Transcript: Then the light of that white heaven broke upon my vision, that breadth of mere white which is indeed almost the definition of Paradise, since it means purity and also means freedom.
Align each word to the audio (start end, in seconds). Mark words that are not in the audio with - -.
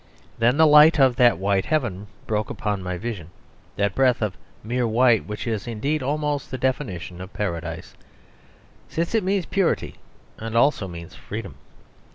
Then 0.39 0.57
the 0.57 0.65
light 0.65 0.97
of 0.99 1.15
that 1.17 1.37
white 1.37 1.65
heaven 1.65 2.07
broke 2.25 2.49
upon 2.49 2.81
my 2.81 2.97
vision, 2.97 3.29
that 3.75 3.93
breadth 3.93 4.23
of 4.23 4.35
mere 4.63 4.87
white 4.87 5.27
which 5.27 5.45
is 5.45 5.67
indeed 5.67 6.01
almost 6.01 6.49
the 6.49 6.57
definition 6.57 7.21
of 7.21 7.31
Paradise, 7.33 7.93
since 8.89 9.13
it 9.13 9.23
means 9.23 9.45
purity 9.45 9.97
and 10.39 10.55
also 10.57 10.87
means 10.87 11.13
freedom. 11.13 11.53